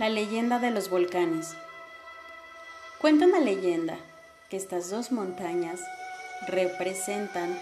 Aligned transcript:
La 0.00 0.08
leyenda 0.08 0.58
de 0.58 0.70
los 0.70 0.88
volcanes. 0.88 1.54
Cuenta 3.02 3.26
una 3.26 3.38
leyenda 3.38 3.98
que 4.48 4.56
estas 4.56 4.88
dos 4.88 5.12
montañas 5.12 5.78
representan 6.48 7.54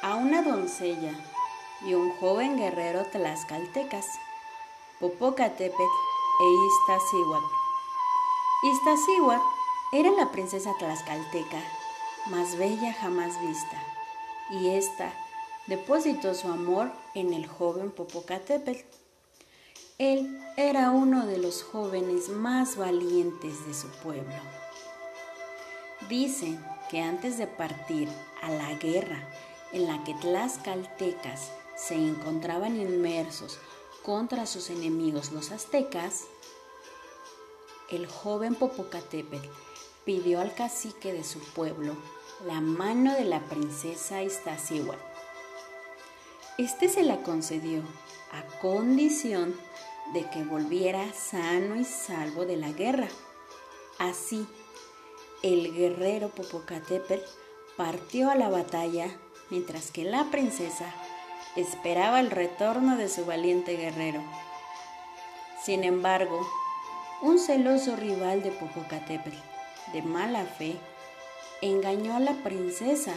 a 0.00 0.14
una 0.14 0.40
doncella 0.40 1.12
y 1.84 1.92
un 1.92 2.10
joven 2.12 2.56
guerrero 2.56 3.04
tlaxcaltecas, 3.12 4.06
Popocatépetl 4.98 5.82
e 6.40 6.46
Iztaccíhuatl. 6.68 7.52
Iztaccíhuatl 8.62 9.44
era 9.92 10.10
la 10.12 10.32
princesa 10.32 10.72
tlaxcalteca 10.78 11.62
más 12.30 12.56
bella 12.56 12.94
jamás 12.94 13.38
vista, 13.42 13.78
y 14.52 14.70
ésta 14.70 15.12
depositó 15.66 16.32
su 16.32 16.48
amor 16.48 16.90
en 17.14 17.34
el 17.34 17.46
joven 17.46 17.90
Popocatépetl 17.90 19.03
él 19.98 20.40
era 20.56 20.90
uno 20.90 21.24
de 21.24 21.38
los 21.38 21.62
jóvenes 21.62 22.28
más 22.28 22.76
valientes 22.76 23.64
de 23.66 23.74
su 23.74 23.88
pueblo. 24.02 24.34
Dicen 26.08 26.64
que 26.90 27.00
antes 27.00 27.38
de 27.38 27.46
partir 27.46 28.08
a 28.42 28.50
la 28.50 28.74
guerra 28.74 29.28
en 29.72 29.86
la 29.86 30.02
que 30.02 30.14
tlaxcaltecas 30.14 31.52
se 31.76 31.94
encontraban 31.94 32.76
inmersos 32.76 33.58
contra 34.02 34.46
sus 34.46 34.68
enemigos 34.70 35.30
los 35.30 35.52
aztecas, 35.52 36.24
el 37.88 38.08
joven 38.08 38.56
Popocatépetl 38.56 39.48
pidió 40.04 40.40
al 40.40 40.54
cacique 40.54 41.12
de 41.12 41.22
su 41.22 41.38
pueblo 41.38 41.96
la 42.44 42.60
mano 42.60 43.14
de 43.14 43.24
la 43.24 43.40
princesa 43.44 44.22
Iztaccíhuatl. 44.22 45.00
Este 46.58 46.88
se 46.88 47.02
la 47.02 47.22
concedió 47.22 47.82
a 48.34 48.42
condición 48.58 49.54
de 50.12 50.28
que 50.30 50.42
volviera 50.44 51.12
sano 51.12 51.76
y 51.76 51.84
salvo 51.84 52.44
de 52.44 52.56
la 52.56 52.72
guerra. 52.72 53.08
Así, 53.98 54.46
el 55.42 55.72
guerrero 55.74 56.28
Popocatépetl 56.30 57.22
partió 57.76 58.30
a 58.30 58.34
la 58.34 58.48
batalla 58.48 59.08
mientras 59.50 59.90
que 59.90 60.04
la 60.04 60.24
princesa 60.30 60.92
esperaba 61.56 62.20
el 62.20 62.30
retorno 62.30 62.96
de 62.96 63.08
su 63.08 63.24
valiente 63.24 63.76
guerrero. 63.76 64.22
Sin 65.62 65.84
embargo, 65.84 66.46
un 67.22 67.38
celoso 67.38 67.96
rival 67.96 68.42
de 68.42 68.50
Popocatépetl, 68.50 69.36
de 69.92 70.02
mala 70.02 70.44
fe, 70.44 70.76
engañó 71.62 72.16
a 72.16 72.20
la 72.20 72.32
princesa 72.42 73.14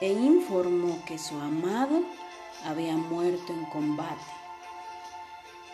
e 0.00 0.12
informó 0.12 1.04
que 1.04 1.18
su 1.18 1.34
amado 1.38 2.02
había 2.64 2.96
muerto 2.96 3.52
en 3.52 3.64
combate. 3.66 4.24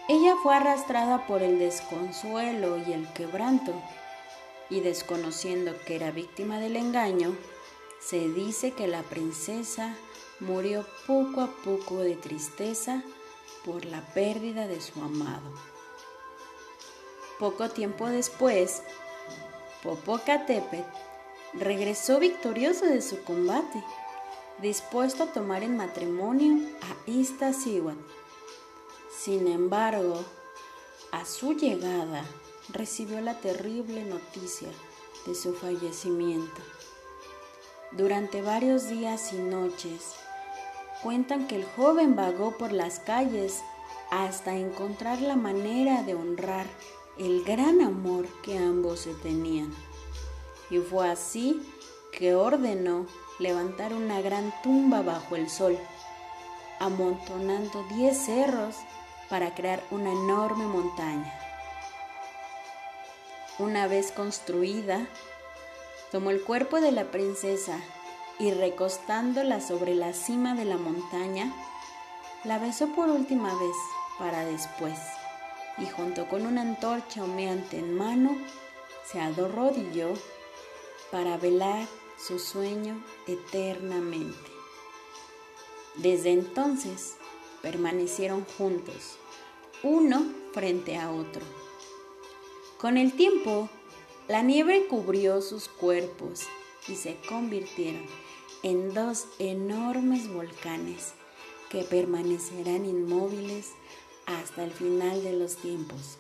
Ella 0.09 0.35
fue 0.43 0.55
arrastrada 0.55 1.27
por 1.27 1.43
el 1.43 1.59
desconsuelo 1.59 2.79
y 2.79 2.93
el 2.93 3.11
quebranto, 3.13 3.73
y 4.69 4.81
desconociendo 4.81 5.75
que 5.87 5.97
era 5.97 6.11
víctima 6.11 6.59
del 6.59 6.77
engaño, 6.77 7.37
se 8.01 8.29
dice 8.29 8.73
que 8.73 8.89
la 8.89 9.03
princesa 9.03 9.95
murió 10.41 10.85
poco 11.07 11.41
a 11.41 11.49
poco 11.65 11.99
de 11.99 12.17
tristeza 12.17 13.03
por 13.65 13.85
la 13.85 14.01
pérdida 14.01 14.67
de 14.67 14.81
su 14.81 15.01
amado. 15.01 15.53
Poco 17.39 17.71
tiempo 17.71 18.09
después, 18.09 18.83
Popocatépetl 19.83 20.83
regresó 21.55 22.19
victorioso 22.19 22.87
de 22.87 23.03
su 23.03 23.23
combate, 23.25 23.83
dispuesto 24.61 25.25
a 25.25 25.33
tomar 25.33 25.62
en 25.62 25.77
matrimonio 25.77 26.58
a 26.83 27.11
Iztaccíhuatl 27.11 27.98
sin 29.25 29.47
embargo, 29.47 30.25
a 31.13 31.24
su 31.24 31.52
llegada 31.52 32.24
recibió 32.73 33.20
la 33.20 33.39
terrible 33.39 34.05
noticia 34.05 34.68
de 35.27 35.36
su 35.36 35.55
fallecimiento. 35.55 36.61
Durante 37.92 38.42
varios 38.42 38.89
días 38.89 39.33
y 39.33 39.36
noches, 39.36 40.14
cuentan 41.05 41.46
que 41.46 41.55
el 41.55 41.64
joven 41.64 42.17
vagó 42.17 42.58
por 42.58 42.73
las 42.73 42.98
calles 42.98 43.62
hasta 44.11 44.57
encontrar 44.57 45.20
la 45.20 45.36
manera 45.36 46.02
de 46.02 46.17
honrar 46.17 46.67
el 47.17 47.45
gran 47.45 47.80
amor 47.80 48.27
que 48.42 48.58
ambos 48.58 49.01
se 49.01 49.14
tenían. 49.14 49.73
Y 50.68 50.79
fue 50.79 51.08
así 51.08 51.62
que 52.12 52.34
ordenó 52.34 53.06
levantar 53.39 53.92
una 53.95 54.20
gran 54.20 54.52
tumba 54.62 55.02
bajo 55.02 55.34
el 55.34 55.48
sol, 55.48 55.78
amontonando 56.78 57.84
diez 57.95 58.17
cerros 58.27 58.77
para 59.28 59.55
crear 59.55 59.83
una 59.90 60.12
enorme 60.12 60.67
montaña. 60.67 61.33
Una 63.58 63.86
vez 63.86 64.12
construida, 64.12 65.06
tomó 66.11 66.30
el 66.30 66.42
cuerpo 66.42 66.80
de 66.80 66.92
la 66.92 67.11
princesa 67.11 67.78
y 68.39 68.50
recostándola 68.50 69.61
sobre 69.61 69.94
la 69.94 70.12
cima 70.12 70.55
de 70.55 70.64
la 70.64 70.77
montaña, 70.77 71.52
la 72.44 72.58
besó 72.58 72.89
por 72.89 73.08
última 73.08 73.55
vez 73.55 73.77
para 74.18 74.44
después, 74.44 74.98
y 75.79 75.86
junto 75.86 76.29
con 76.29 76.44
una 76.46 76.61
antorcha 76.61 77.24
humeante 77.24 77.79
en 77.79 77.96
mano, 77.96 78.36
se 79.11 79.20
arrodilló 79.20 80.12
para 81.11 81.36
velar 81.36 81.86
su 82.27 82.39
sueño 82.39 83.03
eternamente. 83.27 84.51
Desde 85.97 86.31
entonces 86.31 87.17
permanecieron 87.63 88.45
juntos 88.57 89.19
uno 89.83 90.25
frente 90.53 90.97
a 90.97 91.11
otro. 91.11 91.43
Con 92.79 92.97
el 92.97 93.15
tiempo, 93.15 93.69
la 94.29 94.43
nieve 94.43 94.87
cubrió 94.87 95.43
sus 95.43 95.69
cuerpos 95.69 96.43
y 96.87 96.95
se 96.95 97.17
convirtieron 97.29 98.07
en 98.63 98.95
dos 98.95 99.27
enormes 99.39 100.33
volcanes 100.33 101.15
que 101.71 101.83
permanecerán 101.83 102.87
inmóviles 102.87 103.71
hasta 104.27 104.63
el 104.63 104.71
final 104.71 105.25
de 105.25 105.33
los 105.33 105.57
tiempos. 105.57 106.19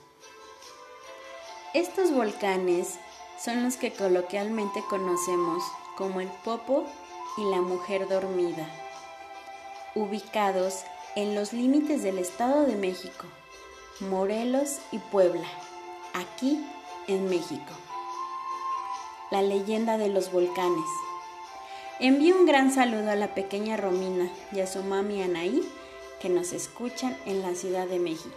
Estos 1.74 2.12
volcanes 2.12 2.98
son 3.42 3.62
los 3.62 3.76
que 3.76 3.92
coloquialmente 3.92 4.82
conocemos 4.88 5.62
como 5.96 6.20
el 6.20 6.28
Popo 6.44 6.84
y 7.36 7.44
la 7.44 7.60
Mujer 7.60 8.08
Dormida, 8.08 8.68
ubicados 9.94 10.84
en 11.16 11.34
los 11.34 11.52
límites 11.52 12.02
del 12.02 12.18
Estado 12.18 12.64
de 12.64 12.76
México 12.76 13.26
Morelos 14.00 14.78
y 14.90 14.98
Puebla, 14.98 15.46
aquí 16.12 16.64
en 17.06 17.28
México. 17.28 17.72
La 19.30 19.42
leyenda 19.42 19.96
de 19.96 20.08
los 20.08 20.32
volcanes. 20.32 20.86
Envío 22.00 22.36
un 22.36 22.46
gran 22.46 22.72
saludo 22.72 23.10
a 23.10 23.16
la 23.16 23.34
pequeña 23.34 23.76
Romina 23.76 24.28
y 24.50 24.60
a 24.60 24.66
su 24.66 24.82
mami 24.82 25.22
Anaí 25.22 25.62
que 26.20 26.28
nos 26.28 26.52
escuchan 26.52 27.16
en 27.26 27.42
la 27.42 27.54
Ciudad 27.54 27.86
de 27.86 28.00
México. 28.00 28.34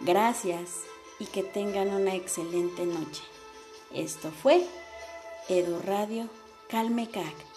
Gracias 0.00 0.70
y 1.18 1.26
que 1.26 1.42
tengan 1.42 1.94
una 1.94 2.14
excelente 2.14 2.86
noche. 2.86 3.22
Esto 3.94 4.30
fue 4.30 4.66
Edu 5.48 5.80
Radio 5.80 6.28
Calmecac. 6.68 7.55